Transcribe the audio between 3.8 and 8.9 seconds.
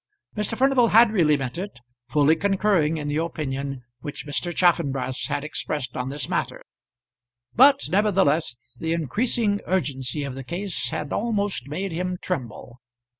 which Mr. Chaffanbrass had expressed on this matter; but nevertheless